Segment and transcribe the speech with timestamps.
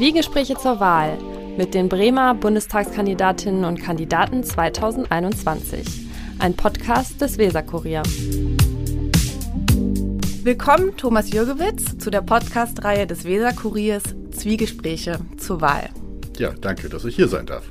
[0.00, 1.18] Zwiegespräche zur Wahl
[1.56, 6.08] mit den Bremer Bundestagskandidatinnen und Kandidaten 2021.
[6.38, 8.02] Ein Podcast des Weserkurier.
[10.42, 15.90] Willkommen, Thomas Jürgewitz, zu der Podcast-Reihe des Weserkuriers Zwiegespräche zur Wahl.
[16.38, 17.64] Ja, danke, dass ich hier sein darf.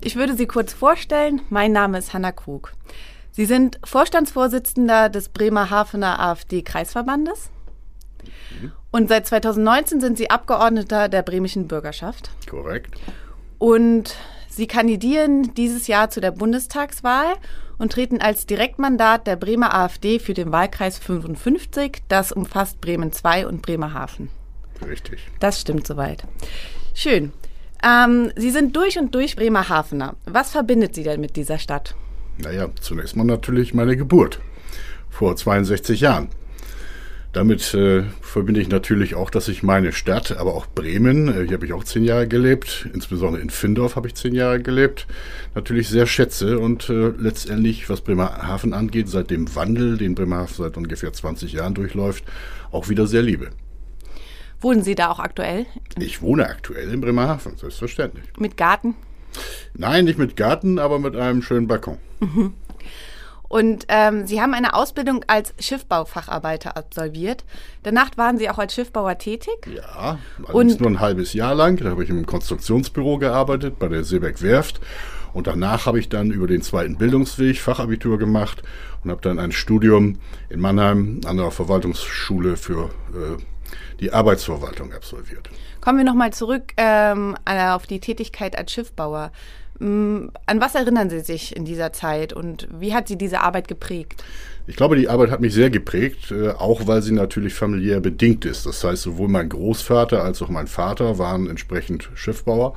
[0.00, 1.42] Ich würde Sie kurz vorstellen.
[1.48, 2.72] Mein Name ist Hanna Krug.
[3.30, 7.50] Sie sind Vorstandsvorsitzender des Bremerhavener AfD-Kreisverbandes.
[8.60, 8.72] Mhm.
[8.90, 12.30] Und seit 2019 sind Sie Abgeordneter der bremischen Bürgerschaft.
[12.48, 12.94] Korrekt.
[13.58, 14.16] Und
[14.48, 17.34] Sie kandidieren dieses Jahr zu der Bundestagswahl
[17.78, 22.02] und treten als Direktmandat der Bremer AfD für den Wahlkreis 55.
[22.08, 24.28] Das umfasst Bremen 2 und Bremerhaven.
[24.86, 25.20] Richtig.
[25.40, 26.24] Das stimmt soweit.
[26.94, 27.32] Schön.
[27.82, 30.16] Ähm, Sie sind durch und durch Bremerhavener.
[30.26, 31.94] Was verbindet Sie denn mit dieser Stadt?
[32.38, 34.40] Naja, zunächst mal natürlich meine Geburt
[35.10, 36.28] vor 62 Jahren.
[37.32, 41.54] Damit äh, verbinde ich natürlich auch, dass ich meine Stadt, aber auch Bremen, äh, hier
[41.54, 45.06] habe ich auch zehn Jahre gelebt, insbesondere in Findorf habe ich zehn Jahre gelebt,
[45.54, 50.76] natürlich sehr schätze und äh, letztendlich, was Bremerhaven angeht, seit dem Wandel, den Bremerhaven seit
[50.76, 52.24] ungefähr 20 Jahren durchläuft,
[52.70, 53.48] auch wieder sehr liebe.
[54.60, 55.64] Wohnen Sie da auch aktuell?
[55.98, 58.26] Ich wohne aktuell in Bremerhaven, selbstverständlich.
[58.38, 58.94] Mit Garten?
[59.74, 61.96] Nein, nicht mit Garten, aber mit einem schönen Balkon.
[62.20, 62.52] Mhm.
[63.52, 67.44] Und ähm, Sie haben eine Ausbildung als Schiffbaufacharbeiter absolviert.
[67.82, 69.52] Danach waren Sie auch als Schiffbauer tätig?
[69.66, 71.76] Ja, allerdings nur ein halbes Jahr lang.
[71.76, 74.80] Da habe ich im Konstruktionsbüro gearbeitet, bei der Seeberg Werft.
[75.34, 78.62] Und danach habe ich dann über den zweiten Bildungsweg Fachabitur gemacht
[79.04, 83.36] und habe dann ein Studium in Mannheim an der Verwaltungsschule für äh,
[84.00, 85.50] die Arbeitsverwaltung absolviert.
[85.82, 89.30] Kommen wir nochmal zurück ähm, auf die Tätigkeit als Schiffbauer.
[89.82, 93.66] Mm, an was erinnern Sie sich in dieser Zeit und wie hat Sie diese Arbeit
[93.66, 94.22] geprägt?
[94.66, 98.44] Ich glaube, die Arbeit hat mich sehr geprägt, äh, auch weil sie natürlich familiär bedingt
[98.44, 98.64] ist.
[98.64, 102.74] Das heißt, sowohl mein Großvater als auch mein Vater waren entsprechend Schiffbauer.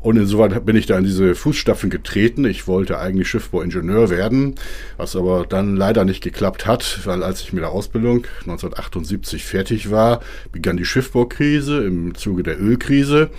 [0.00, 2.44] Und insoweit bin ich da in diese Fußstapfen getreten.
[2.44, 4.54] Ich wollte eigentlich Schiffbauingenieur werden,
[4.96, 9.90] was aber dann leider nicht geklappt hat, weil als ich mit der Ausbildung 1978 fertig
[9.90, 10.20] war,
[10.52, 13.30] begann die Schiffbaukrise im Zuge der Ölkrise.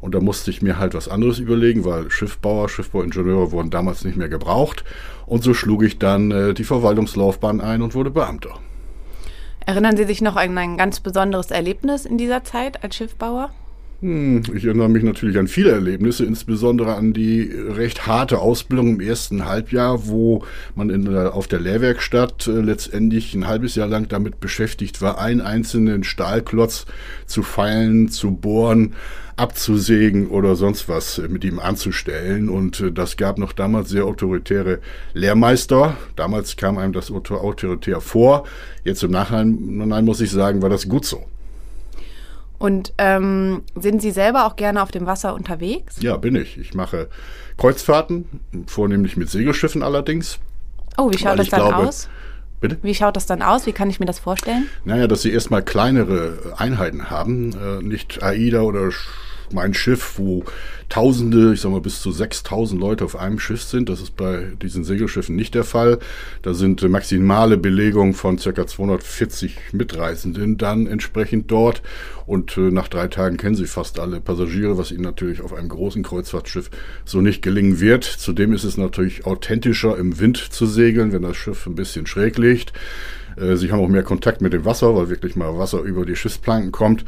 [0.00, 4.16] Und da musste ich mir halt was anderes überlegen, weil Schiffbauer, Schiffbauingenieure wurden damals nicht
[4.16, 4.84] mehr gebraucht.
[5.26, 7.27] Und so schlug ich dann äh, die Verwaltungslaufbahn
[7.60, 8.54] ein und wurde Beamter.
[9.66, 13.50] Erinnern Sie sich noch an ein ganz besonderes Erlebnis in dieser Zeit als Schiffbauer?
[14.00, 19.00] Hm, ich erinnere mich natürlich an viele Erlebnisse, insbesondere an die recht harte Ausbildung im
[19.00, 20.44] ersten Halbjahr, wo
[20.76, 25.18] man in der, auf der Lehrwerkstatt äh, letztendlich ein halbes Jahr lang damit beschäftigt war,
[25.18, 26.86] einen einzelnen Stahlklotz
[27.26, 28.94] zu feilen, zu bohren,
[29.34, 32.48] abzusägen oder sonst was mit ihm anzustellen.
[32.48, 34.78] Und äh, das gab noch damals sehr autoritäre
[35.12, 35.96] Lehrmeister.
[36.14, 38.46] Damals kam einem das autoritär vor.
[38.84, 41.26] Jetzt im Nachhinein muss ich sagen, war das gut so.
[42.58, 45.96] Und ähm, sind Sie selber auch gerne auf dem Wasser unterwegs?
[46.00, 46.58] Ja, bin ich.
[46.58, 47.08] Ich mache
[47.56, 48.26] Kreuzfahrten,
[48.66, 50.38] vornehmlich mit Segelschiffen allerdings.
[50.96, 52.08] Oh, wie schaut das dann glaube, aus?
[52.60, 52.78] Bitte?
[52.82, 53.66] Wie schaut das dann aus?
[53.66, 54.68] Wie kann ich mir das vorstellen?
[54.84, 58.90] Naja, dass sie erstmal kleinere Einheiten haben, äh, nicht AIDA oder
[59.52, 60.44] mein Schiff, wo
[60.88, 63.90] Tausende, ich sag mal bis zu 6000 Leute auf einem Schiff sind.
[63.90, 65.98] Das ist bei diesen Segelschiffen nicht der Fall.
[66.40, 71.82] Da sind maximale Belegungen von circa 240 Mitreisenden dann entsprechend dort.
[72.24, 75.68] Und äh, nach drei Tagen kennen sie fast alle Passagiere, was ihnen natürlich auf einem
[75.68, 76.70] großen Kreuzfahrtschiff
[77.04, 78.04] so nicht gelingen wird.
[78.04, 82.38] Zudem ist es natürlich authentischer im Wind zu segeln, wenn das Schiff ein bisschen schräg
[82.38, 82.72] liegt.
[83.36, 86.16] Äh, sie haben auch mehr Kontakt mit dem Wasser, weil wirklich mal Wasser über die
[86.16, 87.04] Schiffsplanken kommt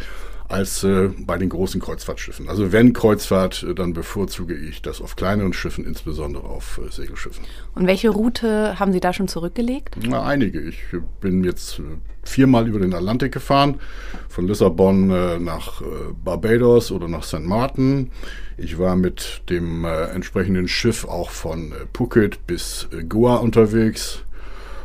[0.50, 2.48] als äh, bei den großen Kreuzfahrtschiffen.
[2.48, 7.44] Also wenn Kreuzfahrt, äh, dann bevorzuge ich das auf kleineren Schiffen, insbesondere auf äh, Segelschiffen.
[7.74, 9.96] Und welche Route haben Sie da schon zurückgelegt?
[10.02, 10.60] Na, einige.
[10.60, 10.78] Ich
[11.20, 11.82] bin jetzt äh,
[12.24, 13.80] viermal über den Atlantik gefahren,
[14.28, 15.84] von Lissabon äh, nach äh,
[16.24, 17.44] Barbados oder nach St.
[17.44, 18.10] Martin.
[18.58, 24.22] Ich war mit dem entsprechenden Schiff auch von Phuket bis Goa unterwegs.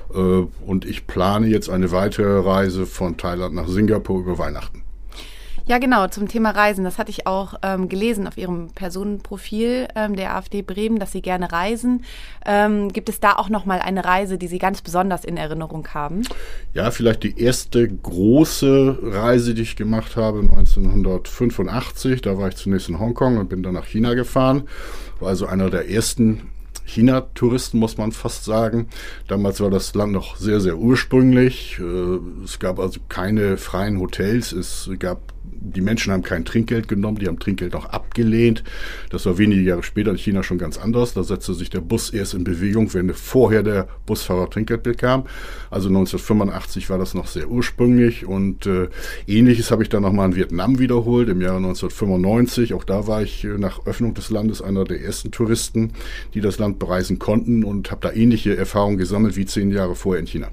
[0.08, 4.85] Und ich plane jetzt eine weitere Reise von Thailand nach Singapur über Weihnachten.
[5.68, 6.84] Ja, genau, zum Thema Reisen.
[6.84, 11.24] Das hatte ich auch ähm, gelesen auf Ihrem Personenprofil ähm, der AfD Bremen, dass Sie
[11.24, 12.04] gerne reisen.
[12.46, 16.22] Ähm, gibt es da auch nochmal eine Reise, die Sie ganz besonders in Erinnerung haben?
[16.76, 22.22] Ja, vielleicht die erste große Reise, die ich gemacht habe, 1985.
[22.22, 24.68] Da war ich zunächst in Hongkong und bin dann nach China gefahren.
[25.20, 26.52] War also einer der ersten
[26.86, 28.88] China-Touristen, muss man fast sagen.
[29.28, 31.80] Damals war das Land noch sehr, sehr ursprünglich.
[31.80, 34.52] Äh, es gab also keine freien Hotels.
[34.52, 35.35] Es gab
[35.74, 38.64] die Menschen haben kein Trinkgeld genommen, die haben Trinkgeld auch abgelehnt.
[39.10, 41.14] Das war wenige Jahre später in China schon ganz anders.
[41.14, 45.26] Da setzte sich der Bus erst in Bewegung, wenn vorher der Busfahrer Trinkgeld bekam.
[45.72, 48.90] Also 1985 war das noch sehr ursprünglich und äh,
[49.28, 52.74] ähnliches habe ich dann nochmal in Vietnam wiederholt im Jahre 1995.
[52.74, 55.92] Auch da war ich äh, nach Öffnung des Landes einer der ersten Touristen,
[56.34, 60.20] die das Land bereisen konnten und habe da ähnliche Erfahrungen gesammelt wie zehn Jahre vorher
[60.20, 60.50] in China.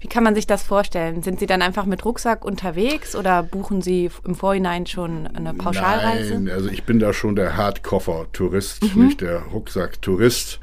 [0.00, 1.22] Wie kann man sich das vorstellen?
[1.22, 6.34] Sind Sie dann einfach mit Rucksack unterwegs oder buchen Sie im Vorhinein schon eine Pauschalreise?
[6.34, 9.06] Nein, also ich bin da schon der Hardkoffer-Tourist, mhm.
[9.06, 10.60] nicht der Rucksack-Tourist.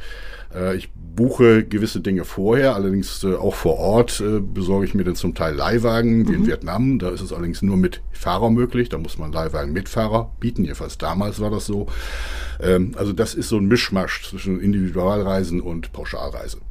[0.54, 5.04] Äh, ich buche gewisse Dinge vorher, allerdings äh, auch vor Ort äh, besorge ich mir
[5.04, 6.38] dann zum Teil Leihwagen, wie mhm.
[6.38, 7.00] in Vietnam.
[7.00, 8.90] Da ist es allerdings nur mit Fahrer möglich.
[8.90, 10.64] Da muss man Leihwagen mit Fahrer bieten.
[10.64, 11.88] Jedenfalls damals war das so.
[12.62, 16.62] Ähm, also das ist so ein Mischmasch zwischen Individualreisen und Pauschalreisen.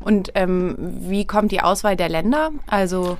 [0.00, 2.50] Und ähm, wie kommt die Auswahl der Länder?
[2.66, 3.16] Also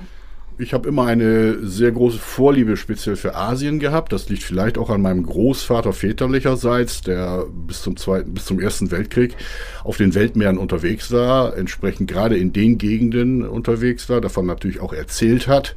[0.59, 4.11] ich habe immer eine sehr große Vorliebe speziell für Asien gehabt.
[4.11, 8.89] Das liegt vielleicht auch an meinem Großvater väterlicherseits, der bis zum zweiten, bis zum ersten
[8.89, 9.35] Weltkrieg
[9.83, 14.93] auf den Weltmeeren unterwegs war, entsprechend gerade in den Gegenden unterwegs war, davon natürlich auch
[14.93, 15.75] erzählt hat.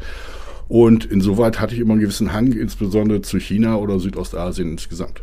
[0.68, 5.20] Und insoweit hatte ich immer einen gewissen Hang, insbesondere zu China oder Südostasien insgesamt.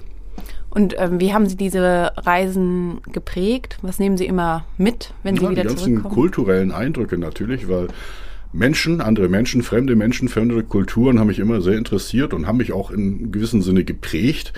[0.77, 3.79] Und ähm, wie haben Sie diese Reisen geprägt?
[3.81, 5.87] Was nehmen Sie immer mit, wenn Sie ja, wieder zurückkommen?
[5.87, 7.87] Die ganzen kulturellen Eindrücke natürlich, weil
[8.53, 12.73] Menschen, andere Menschen, fremde Menschen, fremde Kulturen haben mich immer sehr interessiert und haben mich
[12.73, 14.53] auch in gewissem Sinne geprägt.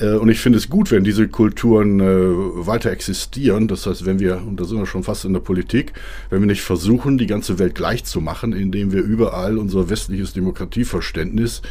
[0.00, 3.68] Äh, und ich finde es gut, wenn diese Kulturen äh, weiter existieren.
[3.68, 5.92] Das heißt, wenn wir, und da sind wir schon fast in der Politik,
[6.30, 10.32] wenn wir nicht versuchen, die ganze Welt gleich zu machen, indem wir überall unser westliches
[10.32, 11.62] Demokratieverständnis,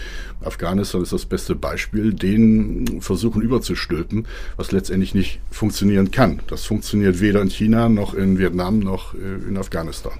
[0.43, 4.27] Afghanistan ist das beste Beispiel, den versuchen überzustülpen,
[4.57, 6.39] was letztendlich nicht funktionieren kann.
[6.47, 10.13] Das funktioniert weder in China noch in Vietnam noch äh, in Afghanistan.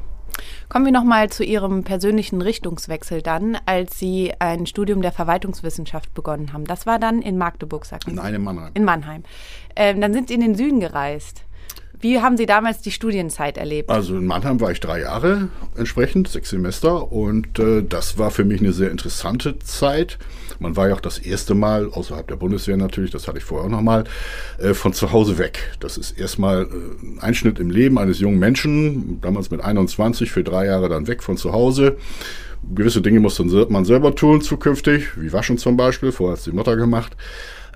[0.69, 6.53] Kommen wir nochmal zu Ihrem persönlichen Richtungswechsel dann, als Sie ein Studium der Verwaltungswissenschaft begonnen
[6.53, 6.65] haben.
[6.65, 8.15] Das war dann in Magdeburg, sagten Sie?
[8.15, 8.71] Nein, in Mannheim.
[8.74, 9.24] In Mannheim.
[9.75, 11.44] Ähm, dann sind Sie in den Süden gereist.
[12.00, 13.89] Wie haben Sie damals die Studienzeit erlebt?
[13.89, 17.12] Also in Mannheim war ich drei Jahre entsprechend, sechs Semester.
[17.12, 20.18] Und äh, das war für mich eine sehr interessante Zeit.
[20.59, 23.68] Man war ja auch das erste Mal, außerhalb der Bundeswehr natürlich, das hatte ich vorher
[23.68, 24.06] auch nochmal,
[24.57, 25.75] äh, von zu Hause weg.
[25.80, 30.44] Das ist erstmal äh, ein Einschnitt im Leben eines jungen Menschen, damals mit 21, für
[30.44, 31.97] drei Jahre dann weg von zu Hause.
[32.74, 36.51] Gewisse Dinge muss man selber tun zukünftig, wie waschen zum Beispiel, vorher hat es die
[36.51, 37.15] Mutter gemacht.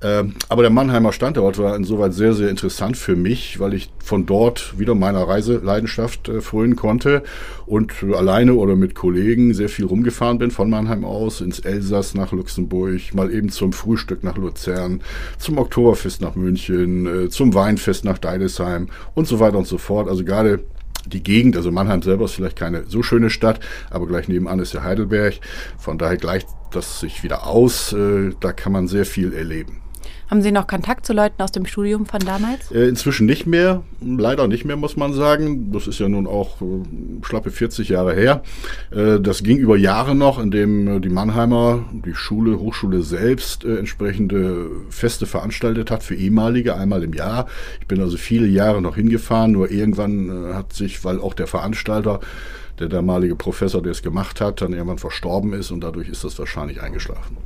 [0.02, 4.26] Ähm, aber der Mannheimer Standort war insoweit sehr, sehr interessant für mich, weil ich von
[4.26, 7.24] dort wieder meiner Reiseleidenschaft äh, frönen konnte
[7.66, 12.32] und alleine oder mit Kollegen sehr viel rumgefahren bin von Mannheim aus ins Elsass nach
[12.32, 15.02] Luxemburg, mal eben zum Frühstück nach Luzern,
[15.38, 20.08] zum Oktoberfest nach München, äh, zum Weinfest nach Deidesheim und so weiter und so fort.
[20.08, 20.62] Also gerade
[21.06, 23.60] die Gegend, also Mannheim selber ist vielleicht keine so schöne Stadt,
[23.90, 25.36] aber gleich nebenan ist ja Heidelberg.
[25.78, 27.94] Von daher gleicht das sich wieder aus.
[27.94, 29.82] Äh, da kann man sehr viel erleben.
[30.30, 32.72] Haben Sie noch Kontakt zu Leuten aus dem Studium von damals?
[32.72, 35.72] Äh, inzwischen nicht mehr, leider nicht mehr, muss man sagen.
[35.72, 36.66] Das ist ja nun auch äh,
[37.24, 38.44] schlappe 40 Jahre her.
[38.92, 45.26] Äh, das ging über Jahre noch, indem die Mannheimer, die Schule, Hochschule selbst entsprechende Feste
[45.26, 47.48] veranstaltet hat für ehemalige, einmal im Jahr.
[47.82, 52.20] Ich bin also viele Jahre noch hingefahren, nur irgendwann hat sich, weil auch der Veranstalter
[52.80, 56.38] der damalige Professor, der es gemacht hat, dann irgendwann verstorben ist und dadurch ist das
[56.40, 57.38] wahrscheinlich eingeschlafen.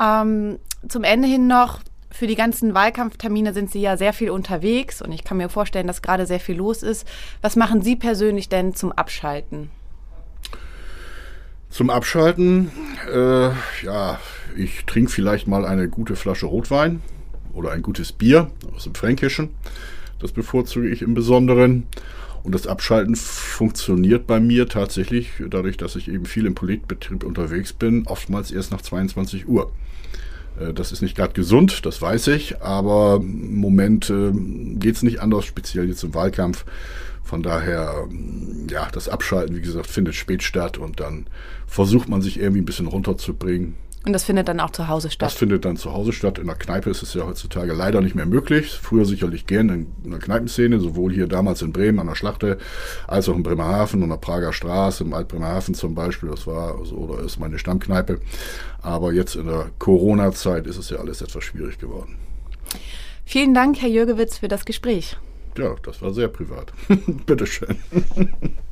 [0.00, 0.58] Ähm,
[0.88, 1.80] zum Ende hin noch,
[2.10, 5.86] für die ganzen Wahlkampftermine sind Sie ja sehr viel unterwegs und ich kann mir vorstellen,
[5.86, 7.06] dass gerade sehr viel los ist.
[7.40, 9.70] Was machen Sie persönlich denn zum Abschalten?
[11.68, 12.72] Zum Abschalten,
[13.12, 13.50] äh,
[13.84, 14.18] ja,
[14.56, 17.00] ich trinke vielleicht mal eine gute Flasche Rotwein
[17.54, 19.50] oder ein gutes Bier aus dem Fränkischen.
[20.18, 21.86] Das bevorzuge ich im Besonderen.
[22.42, 27.72] Und das Abschalten funktioniert bei mir tatsächlich, dadurch, dass ich eben viel im Politbetrieb unterwegs
[27.72, 29.70] bin, oftmals erst nach 22 Uhr.
[30.58, 35.02] Äh, das ist nicht gerade gesund, das weiß ich, aber im Moment äh, geht es
[35.02, 36.64] nicht anders, speziell jetzt im Wahlkampf.
[37.22, 38.08] Von daher,
[38.68, 41.26] ja, das Abschalten, wie gesagt, findet spät statt und dann
[41.66, 43.76] versucht man sich irgendwie ein bisschen runterzubringen.
[44.06, 45.30] Und das findet dann auch zu Hause statt?
[45.30, 46.38] Das findet dann zu Hause statt.
[46.38, 48.78] In der Kneipe ist es ja heutzutage leider nicht mehr möglich.
[48.80, 52.56] Früher sicherlich gern in, der Kneipenszene, sowohl hier damals in Bremen an der Schlachte,
[53.06, 56.30] als auch in Bremerhaven und der Prager Straße, im Alt-Bremerhaven zum Beispiel.
[56.30, 58.20] Das war so oder ist meine Stammkneipe.
[58.80, 62.16] Aber jetzt in der Corona-Zeit ist es ja alles etwas schwierig geworden.
[63.26, 65.18] Vielen Dank, Herr Jürgewitz, für das Gespräch.
[65.58, 66.72] Ja, das war sehr privat.
[67.26, 67.76] Bitteschön.